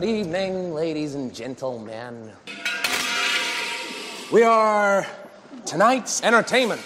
[0.00, 2.14] Good evening, ladies and gentlemen.
[4.32, 5.06] We are
[5.66, 6.80] tonight's entertainment.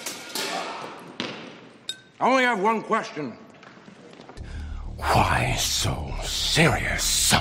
[2.20, 3.24] I only have one question.
[4.96, 7.34] Why so serious?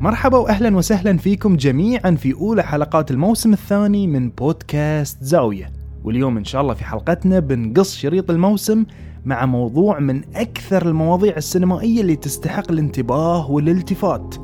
[0.00, 5.72] مرحبا واهلا وسهلا فيكم جميعا في أولى حلقات الموسم الثاني من بودكاست زاوية
[6.04, 8.84] واليوم إن شاء الله في حلقتنا بنقص شريط الموسم
[9.24, 14.34] مع موضوع من أكثر المواضيع السينمائية اللي تستحق الانتباه والالتفات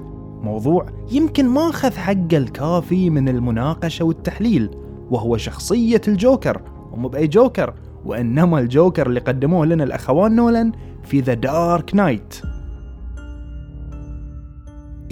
[0.42, 4.70] موضوع يمكن ما أخذ حقه الكافي من المناقشة والتحليل
[5.10, 7.74] وهو شخصية الجوكر ومو بأي جوكر
[8.05, 10.72] وإنما الجوكر اللي قدموه لنا الأخوان نولان
[11.05, 12.34] في The Dark Knight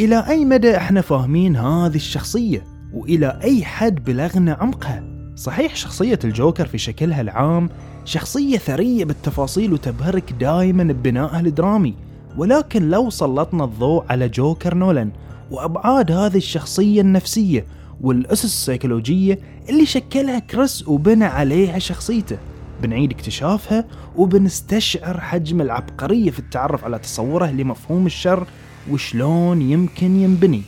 [0.00, 5.04] إلى أي مدى إحنا فاهمين هذه الشخصية؟ وإلى أي حد بلغنا عمقها؟
[5.36, 7.68] صحيح شخصية الجوكر في شكلها العام
[8.06, 11.94] شخصية ثرية بالتفاصيل وتبهرك دائما ببنائها الدرامي
[12.36, 15.10] ولكن لو سلطنا الضوء على جوكر نولان
[15.50, 17.66] وأبعاد هذه الشخصية النفسية
[18.00, 22.38] والأسس السيكولوجية اللي شكلها كريس وبنى عليها شخصيته
[22.82, 23.84] بنعيد اكتشافها
[24.16, 28.46] وبنستشعر حجم العبقرية في التعرف على تصوره لمفهوم الشر
[28.90, 30.62] وشلون يمكن ينبني.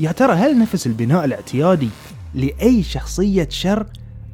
[0.00, 1.88] يا ترى هل نفس البناء الاعتيادي
[2.34, 3.86] لأي شخصية شر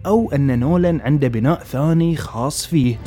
[0.06, 2.98] أو أن نولان عنده بناء ثاني خاص فيه.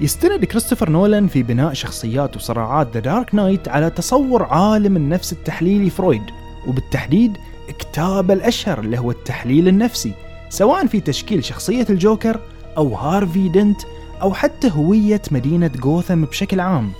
[0.00, 5.90] يستند كريستوفر نولان في بناء شخصيات وصراعات The Dark Knight على تصور عالم النفس التحليلي
[5.90, 6.45] فرويد.
[6.66, 7.36] وبالتحديد
[7.78, 10.12] كتابه الأشهر اللي هو التحليل النفسي
[10.48, 12.40] سواء في تشكيل شخصية الجوكر
[12.76, 13.80] أو هارفي دنت
[14.22, 16.90] أو حتى هوية مدينة غوثم بشكل عام.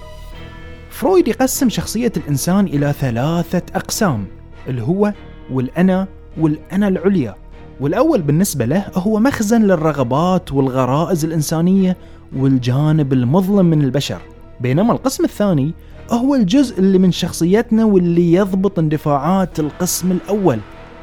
[0.90, 4.26] فرويد يقسم شخصية الإنسان إلى ثلاثة أقسام
[4.68, 5.12] الهو
[5.50, 7.34] والأنا والأنا العليا.
[7.80, 11.96] والأول بالنسبة له هو مخزن للرغبات والغرائز الإنسانية
[12.36, 14.20] والجانب المظلم من البشر.
[14.60, 15.74] بينما القسم الثاني
[16.10, 20.58] هو الجزء اللي من شخصيتنا واللي يضبط اندفاعات القسم الأول.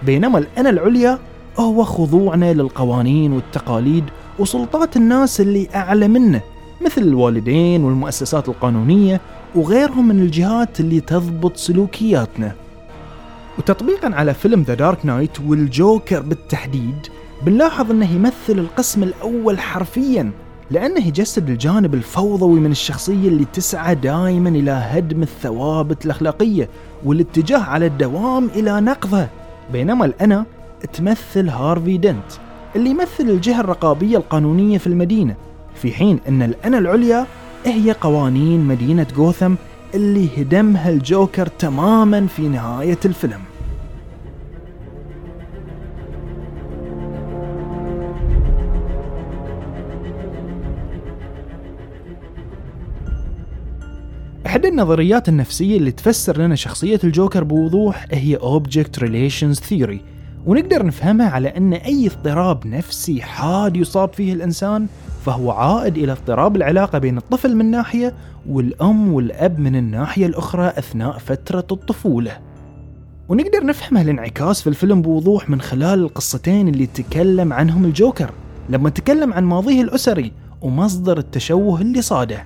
[0.05, 1.19] بينما الأنا العليا
[1.59, 4.03] هو خضوعنا للقوانين والتقاليد
[4.39, 6.41] وسلطات الناس اللي أعلى منا
[6.85, 9.21] مثل الوالدين والمؤسسات القانونية
[9.55, 12.51] وغيرهم من الجهات اللي تضبط سلوكياتنا.
[13.57, 17.07] وتطبيقا على فيلم ذا دارك نايت والجوكر بالتحديد
[17.45, 20.31] بنلاحظ إنه يمثل القسم الأول حرفيا.
[20.71, 26.69] لأنه يجسد الجانب الفوضوي من الشخصية اللي تسعى دائما إلى هدم الثوابت الأخلاقية
[27.05, 29.29] والاتجاه على الدوام إلى نقضها
[29.71, 30.45] بينما الأنا
[30.93, 32.31] تمثل هارفي دنت
[32.75, 35.35] اللي يمثل الجهة الرقابية القانونية في المدينة
[35.75, 37.25] في حين أن الأنا العليا
[37.65, 39.53] هي قوانين مدينة غوثم
[39.93, 43.39] اللي هدمها الجوكر تماما في نهاية الفيلم.
[54.53, 59.97] إحدى النظريات النفسية اللي تفسر لنا شخصية الجوكر بوضوح هي Object Relations Theory.
[60.45, 64.87] ونقدر نفهمها على أن أي اضطراب نفسي حاد يصاب فيه الإنسان
[65.25, 68.13] فهو عائد إلى اضطراب العلاقة بين الطفل من ناحية
[68.49, 72.37] والأم والأب من الناحية الأخرى أثناء فترة الطفولة.
[73.29, 78.31] ونقدر نفهم هالانعكاس في الفيلم بوضوح من خلال القصتين اللي تكلم عنهم الجوكر.
[78.69, 80.31] لما تكلم عن ماضيه الأسري
[80.61, 82.43] ومصدر التشوه اللي صاده.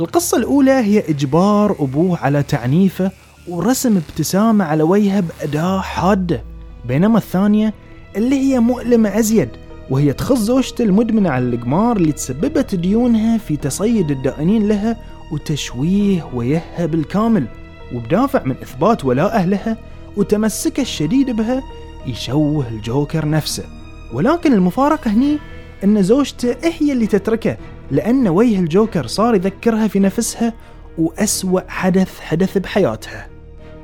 [0.00, 3.10] القصة الأولى هي إجبار أبوه على تعنيفه
[3.48, 6.42] ورسم ابتسامة على وجهه بأداة حادة.
[6.84, 7.74] بينما الثانية
[8.16, 9.48] اللي هي مؤلمة أزيد
[9.90, 14.96] وهي تخص زوجته المدمنة على القمار اللي تسببت ديونها في تصيد الدائنين لها
[15.32, 17.46] وتشويه ويهها بالكامل
[17.94, 19.76] وبدافع من إثبات ولاءه لها
[20.16, 21.62] وتمسكه الشديد بها
[22.06, 23.64] يشوه الجوكر نفسه.
[24.12, 25.38] ولكن المفارقة هني
[25.84, 27.56] أن زوجته هي اللي تتركه
[27.90, 30.52] لأن وجه الجوكر صار يذكرها في نفسها
[30.98, 33.28] وأسوأ حدث حدث بحياتها.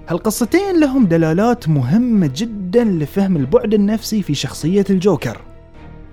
[0.08, 5.40] هالقصتين لهم دلالات مهمة جدا لفهم البعد النفسي في شخصية الجوكر.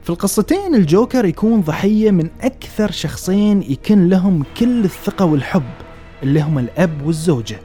[0.04, 5.64] في القصتين الجوكر يكون ضحية من أكثر شخصين يكن لهم كل الثقة والحب
[6.24, 7.60] اللي هم الأب والزوجة.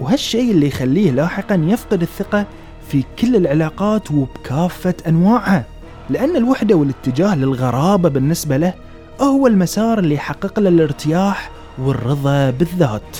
[0.00, 2.46] وهالشيء اللي يخليه لاحقا يفقد الثقة
[2.88, 5.64] في كل العلاقات وبكافة أنواعها
[6.10, 8.74] لأن الوحدة والاتجاه للغرابة بالنسبة له
[9.20, 13.18] هو المسار اللي يحقق له الارتياح والرضا بالذات.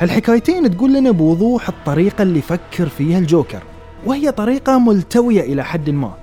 [0.00, 3.62] هالحكايتين تقول لنا بوضوح الطريقة اللي فكر فيها الجوكر
[4.06, 6.14] وهي طريقة ملتوية إلى حد ما.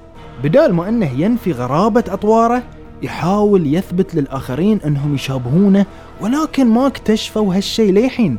[0.44, 2.64] بدال ما أنه ينفي غرابة أطواره
[3.02, 5.86] يحاول يثبت للآخرين أنهم يشابهونه
[6.22, 8.38] ولكن ما اكتشفوا هالشي للحين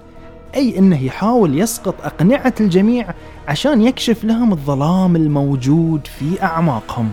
[0.55, 3.15] أي أنه يحاول يسقط أقنعة الجميع
[3.49, 7.11] عشان يكشف لهم الظلام الموجود في أعماقهم.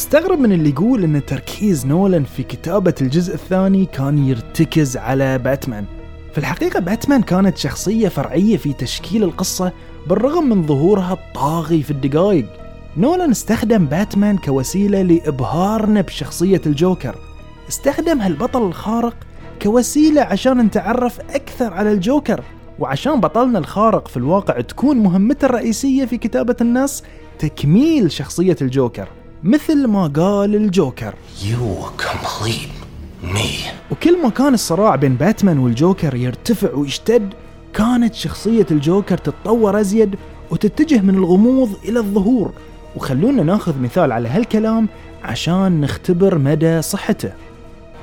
[0.00, 5.84] أستغرب من اللي يقول إن تركيز نولان في كتابة الجزء الثاني كان يرتكز على باتمان.
[6.32, 9.72] في الحقيقة باتمان كانت شخصية فرعية في تشكيل القصة
[10.06, 12.46] بالرغم من ظهورها الطاغي في الدقائق
[12.96, 17.14] نولان استخدم باتمان كوسيلة لإبهارنا بشخصية الجوكر.
[17.68, 19.16] استخدم هالبطل الخارق
[19.62, 22.44] كوسيلة عشان نتعرف أكثر على الجوكر.
[22.78, 27.02] وعشان بطلنا الخارق في الواقع تكون مهمته الرئيسية في كتابة النص
[27.38, 29.08] تكميل شخصية الجوكر.
[29.44, 31.14] مثل ما قال الجوكر.
[31.42, 32.84] You complete
[33.34, 33.72] me.
[33.90, 37.34] وكل ما كان الصراع بين باتمان والجوكر يرتفع ويشتد
[37.74, 40.14] كانت شخصية الجوكر تتطور أزيد
[40.50, 42.52] وتتجه من الغموض إلى الظهور.
[42.96, 44.88] وخلونا ناخذ مثال على هالكلام
[45.24, 47.32] عشان نختبر مدى صحته.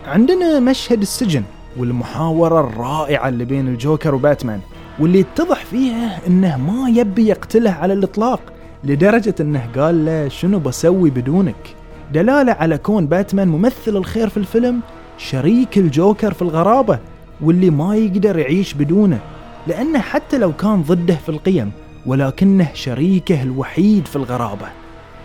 [0.06, 1.44] عندنا مشهد السجن
[1.78, 4.60] والمحاورة الرائعة اللي بين الجوكر وباتمان
[5.00, 8.42] واللي يتضح فيها إنه ما يبي يقتله على الإطلاق.
[8.88, 11.76] لدرجة إنه قال له شنو بسوي بدونك؟
[12.14, 14.80] دلالة على كون باتمان ممثل الخير في الفيلم
[15.18, 17.00] شريك الجوكر في الغرابة
[17.42, 19.20] واللي ما يقدر يعيش بدونه.
[19.68, 21.72] لأنه حتى لو كان ضده في القيم
[22.06, 24.68] ولكنه شريكه الوحيد في الغرابة.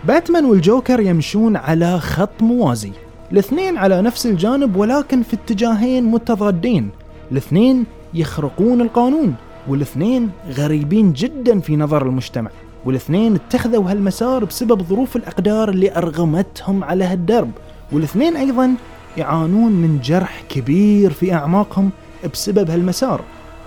[0.03, 2.91] باتمان والجوكر يمشون على خط موازي.
[3.31, 6.89] الاثنين على نفس الجانب ولكن في اتجاهين متضادين.
[7.31, 9.35] الاثنين يخرقون القانون
[9.67, 12.49] والاثنين غريبين جدا في نظر المجتمع.
[12.85, 17.51] والاثنين اتخذوا هالمسار بسبب ظروف الأقدار اللي أرغمتهم على هالدرب.
[17.91, 18.75] والاثنين أيضا
[19.17, 21.89] يعانون من جرح كبير في أعماقهم
[22.33, 23.21] بسبب هالمسار.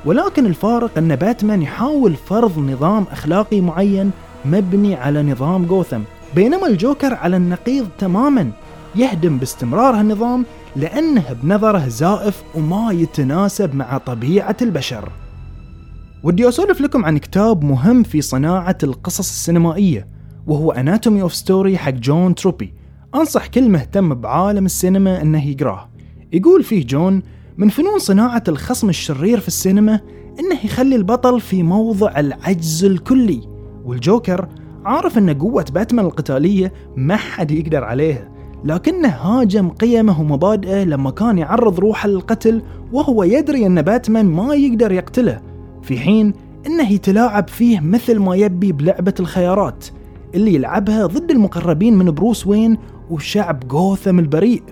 [0.04, 4.10] ولكن الفارق أن باتمان يحاول فرض نظام أخلاقي معين
[4.44, 6.00] مبني على نظام جوثم.
[6.34, 8.50] بينما الجوكر على النقيض تماما
[8.94, 10.44] يهدم باستمرار هالنظام
[10.76, 15.08] لأنه بنظره زائف وما يتناسب مع طبيعة البشر.
[16.22, 20.08] ودي أسولف لكم عن كتاب مهم في صناعة القصص السينمائية
[20.46, 22.74] وهو Anatomy of Story حق جون تروبي.
[23.14, 25.88] أنصح كل مهتم بعالم السينما أنه يقراه.
[26.32, 27.22] يقول فيه جون
[27.56, 30.00] من فنون صناعة الخصم الشرير في السينما
[30.40, 33.40] أنه يخلي البطل في موضع العجز الكلي
[33.84, 34.48] والجوكر
[34.84, 38.28] عارف أن قوة باتمان القتالية ما حد يقدر عليها
[38.64, 44.92] لكنه هاجم قيمه ومبادئه لما كان يعرض روحه للقتل وهو يدري أن باتمان ما يقدر
[44.92, 45.55] يقتله.
[45.86, 46.32] في حين
[46.66, 49.86] إنه يتلاعب فيه مثل ما يبي بلعبة الخيارات
[50.34, 52.78] اللي يلعبها ضد المقربين من بروس وين
[53.10, 54.62] وشعب غوثم البريء.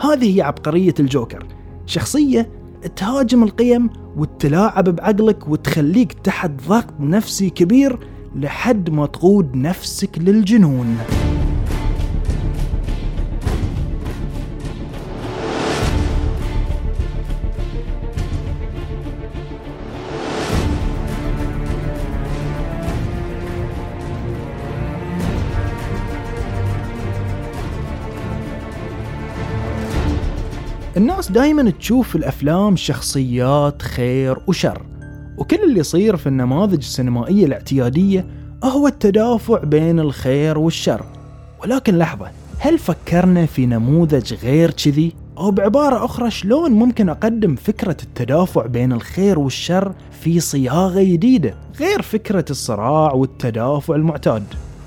[0.00, 1.46] هذه هي عبقرية الجوكر.
[1.86, 2.50] شخصية
[2.96, 7.98] تهاجم القيم وتلاعب بعقلك وتخليك تحت ضغط نفسي كبير
[8.36, 10.96] لحد ما تقود نفسك للجنون.
[30.96, 34.82] الناس دايما تشوف في الأفلام شخصيات خير وشر.
[35.38, 38.26] وكل اللي يصير في النماذج السينمائية الاعتيادية
[38.64, 41.04] هو التدافع بين الخير والشر.
[41.62, 42.26] ولكن لحظة
[42.58, 48.92] هل فكرنا في نموذج غير كذي؟ أو بعبارة أخرى شلون ممكن أقدم فكرة التدافع بين
[48.92, 54.44] الخير والشر في صياغة جديدة غير فكرة الصراع والتدافع المعتاد؟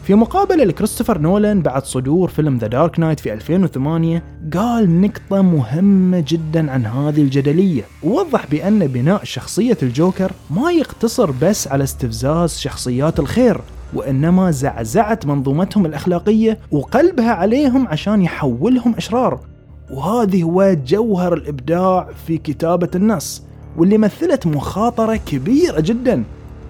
[0.08, 4.24] في مقابلة لكريستوفر نولان بعد صدور فيلم The Dark Knight في 2008
[4.54, 7.84] قال نقطة مهمة جدا عن هذه الجدلية.
[8.04, 13.62] ووضح بأن بناء شخصية الجوكر ما يقتصر بس على استفزاز شخصيات الخير
[13.94, 19.40] وإنما زعزعت منظومتهم الأخلاقية وقلبها عليهم عشان يحولهم أشرار.
[19.92, 23.44] وهذه هو جوهر الإبداع في كتابة النص
[23.78, 26.24] واللي مثلت مخاطرة كبيرة جدا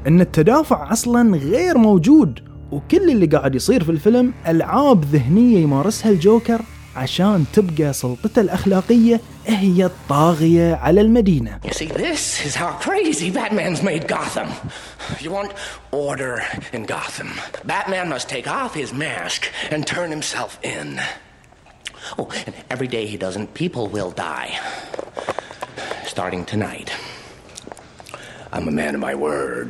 [0.08, 2.47] إن التدافع أصلا غير موجود.
[2.72, 6.62] وكل اللي قاعد يصير في الفيلم ألعاب ذهنية يمارسها الجوكر
[6.96, 13.84] عشان تبقى سلطته الأخلاقية هي الطاغية على المدينة You see, this is how crazy Batman's
[13.84, 14.50] made Gotham.
[15.22, 15.52] You want
[15.92, 16.42] order
[16.74, 17.30] in Gotham.
[17.66, 21.00] Batman must take off his mask and turn himself in.
[22.18, 24.50] Oh, and every day he doesn't, people will die.
[26.06, 26.90] Starting tonight.
[28.54, 29.70] I'm a man of my word.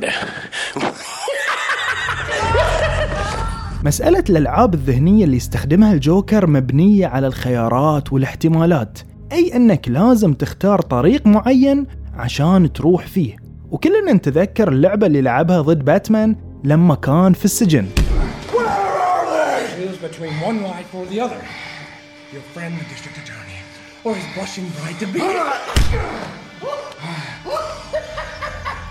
[3.84, 8.98] مسألة الألعاب الذهنية اللي يستخدمها الجوكر مبنية على الخيارات والاحتمالات.
[9.32, 13.36] أي أنك لازم تختار طريق معين عشان تروح فيه.
[13.70, 17.86] وكلنا نتذكر اللعبة اللي لعبها ضد باتمان لما كان في السجن.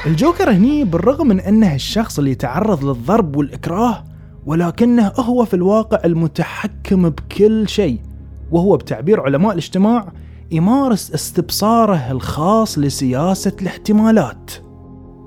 [0.06, 4.04] الجوكر هني بالرغم من أنه الشخص اللي يتعرض للضرب والإكراه
[4.46, 8.00] ولكنه هو في الواقع المتحكم بكل شيء
[8.52, 10.12] وهو بتعبير علماء الاجتماع
[10.52, 14.52] يمارس استبصاره الخاص لسياسة الاحتمالات.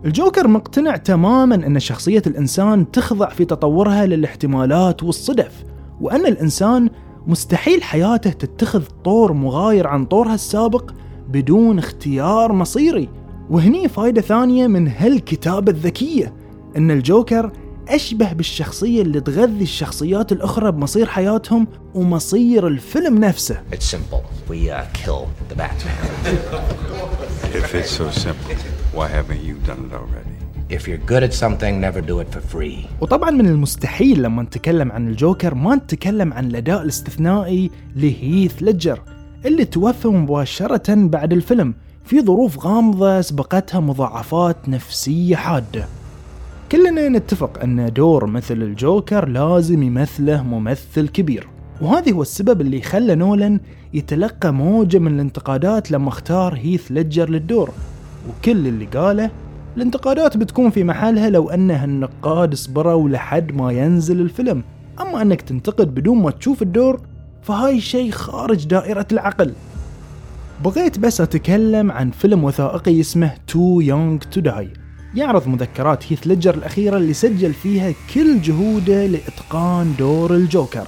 [0.04, 5.64] الجوكر مقتنع تماما أن شخصية الإنسان تخضع في تطورها للاحتمالات والصدف
[6.00, 6.90] وأن الإنسان
[7.26, 10.90] مستحيل حياته تتخذ طور مغاير عن طورها السابق
[11.28, 13.08] بدون اختيار مصيري
[13.50, 16.34] وهني فايدة ثانية من هالكتابة الذكية
[16.76, 17.52] إن الجوكر
[17.88, 24.22] أشبه بالشخصية اللي تغذي الشخصيات الأخرى بمصير حياتهم ومصير الفيلم نفسه It's simple.
[24.48, 26.06] We uh, kill the Batman.
[27.60, 28.54] If it's so simple,
[28.94, 30.36] why haven't you done it already?
[30.76, 32.86] If you're good at something, never do it for free.
[33.00, 39.02] وطبعا من المستحيل لما نتكلم عن الجوكر ما نتكلم عن الأداء الاستثنائي لهيث ليدجر
[39.46, 41.74] اللي توفى مباشرة بعد الفيلم
[42.10, 45.86] في ظروف غامضة سبقتها مضاعفات نفسية حادة.
[46.72, 51.48] كلنا نتفق أن دور مثل الجوكر لازم يمثله ممثل كبير
[51.80, 53.60] وهذا هو السبب اللي خلى نولان
[53.94, 57.70] يتلقى موجة من الانتقادات لما اختار هيث ليدجر للدور.
[58.28, 59.30] وكل اللي قاله
[59.76, 64.62] الانتقادات بتكون في محلها لو أن النقاد صبروا لحد ما ينزل الفيلم.
[65.00, 67.00] أما أنك تنتقد بدون ما تشوف الدور
[67.42, 69.52] فهاي شيء خارج دائرة العقل.
[70.64, 74.78] بغيت بس أتكلم عن فيلم وثائقي اسمه Too Young to Die.
[75.14, 80.86] يعرض مذكرات هيث ليدجر الأخيرة اللي سجل فيها كل جهوده لإتقان دور الجوكر.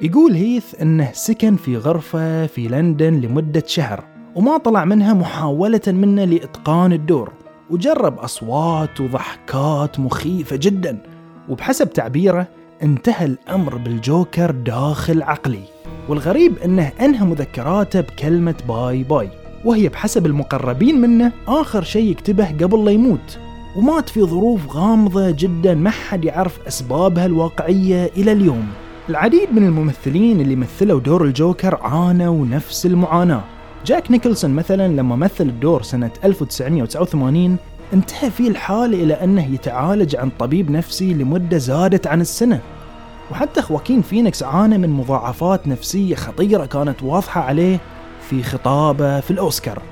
[0.00, 6.24] يقول هيث أنه سكن في غرفة في لندن لمدة شهر وما طلع منها محاولة منه
[6.24, 7.32] لإتقان الدور
[7.70, 11.02] وجرب أصوات وضحكات مخيفة جدا
[11.48, 12.48] وبحسب تعبيره
[12.82, 15.77] انتهى الأمر بالجوكر داخل عقلي.
[16.08, 19.28] والغريب أنه أنهى مذكراته بكلمة bye bye
[19.64, 23.38] وهي بحسب المقربين منه آخر شيء يكتبه قبل لا يموت.
[23.76, 28.66] ومات في ظروف غامضة جدا ما حد يعرف أسبابها الواقعية إلى اليوم.
[29.08, 33.44] العديد من الممثلين اللي مثلوا دور الجوكر عانوا نفس المعاناة.
[33.86, 37.56] جاك نيكلسون مثلا لما مثل الدور سنة 1989
[37.92, 42.60] انتهى فيه الحال إلى أنه يتعالج عن طبيب نفسي لمدة زادت عن السنة.
[43.30, 47.78] وحتى خواكين فينيكس عانى من مضاعفات نفسية خطيرة كانت واضحة عليه
[48.28, 49.82] في خطابه في الأوسكار.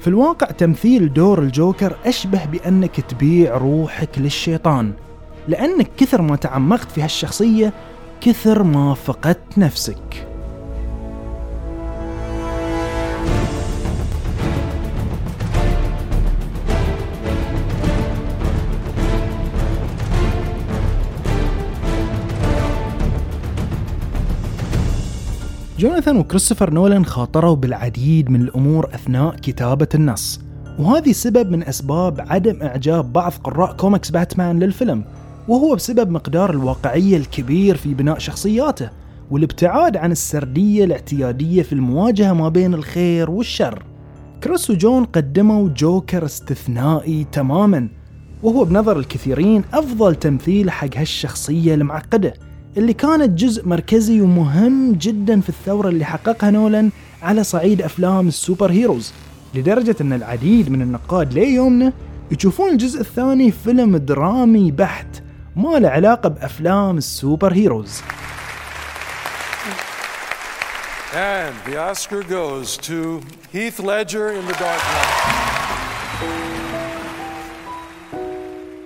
[0.00, 4.92] في الواقع تمثيل دور الجوكر أشبه بأنك تبيع روحك للشيطان
[5.48, 7.72] لأنك كثر ما تعمقت في هالشخصية
[8.20, 10.29] كثر ما فقدت نفسك.
[25.80, 30.40] جوناثان وكريستوفر نولان خاطروا بالعديد من الأمور أثناء كتابة النص
[30.78, 35.04] وهذه سبب من أسباب عدم إعجاب بعض قراء كوميكس باتمان للفيلم
[35.48, 38.90] وهو بسبب مقدار الواقعية الكبير في بناء شخصياته
[39.30, 43.82] والابتعاد عن السردية الاعتيادية في المواجهة ما بين الخير والشر.
[44.44, 47.88] كريس وجون قدموا جوكر استثنائي تماما
[48.42, 52.49] وهو بنظر الكثيرين أفضل تمثيل حق هالشخصية المعقدة.
[52.76, 56.90] اللي كانت جزء مركزي ومهم جدا في الثورة اللي حققها نولان
[57.22, 59.12] على صعيد أفلام ال superheroes
[59.54, 61.92] لدرجة أن العديد من النقاد ليومنا
[62.30, 65.06] يشوفون الجزء الثاني فيلم درامي بحت
[65.56, 68.02] ما له علاقة بأفلام ال superheroes
[71.12, 73.20] And the Oscar goes to
[73.52, 75.49] Heath Ledger in The Dark Knight.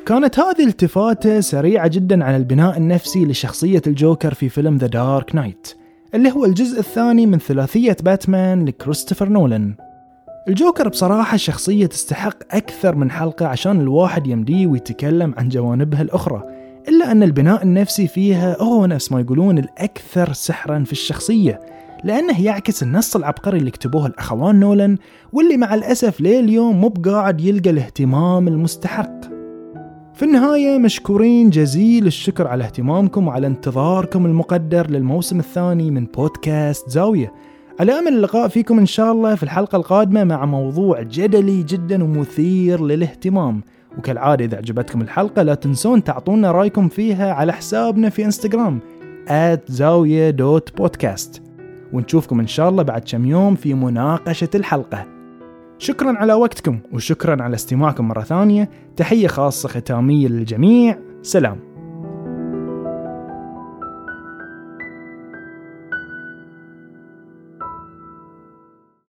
[0.07, 5.75] كانت هذه التفاتة سريعة جدا على البناء النفسي لشخصية الجوكر في فيلم The Dark Knight
[6.15, 9.75] اللي هو الجزء الثاني من ثلاثية باتمان لكريستوفر نولان.
[10.49, 16.43] الجوكر بصراحة شخصية تستحق أكثر من حلقة عشان الواحد يمديه ويتكلم عن جوانبها الأخرى
[16.89, 21.61] إلا أن البناء النفسي فيها هو نفس ما يقولون الأكثر سحرا في الشخصية
[22.05, 24.97] لأنه يعكس النص العبقري اللي كتبوه الأخوان نولان
[25.33, 29.34] واللي مع الأسف لليوم مو بقاعد يلقى الاهتمام المستحق.
[30.15, 37.33] في النهاية مشكورين جزيل الشكر على اهتمامكم وعلى انتظاركم المقدر للموسم الثاني من بودكاست زاوية.
[37.81, 42.85] على أمل اللقاء فيكم إن شاء الله في الحلقة القادمة مع موضوع جدلي جدا ومثير
[42.85, 43.63] للاهتمام.
[43.99, 48.81] وكالعادة إذا عجبتكم الحلقة لا تنسون تعطونا رأيكم فيها على حسابنا في إنستغرام
[49.69, 51.43] زاوية دوت بودكاست.
[51.93, 55.14] ونشوفكم إن شاء الله بعد كم يوم في مناقشة الحلقة.
[55.79, 58.71] شكرا على وقتكم وشكرا على استماعكم مرة ثانية.
[58.97, 60.99] تحية خاصة ختامية للجميع.
[61.23, 61.74] سلام.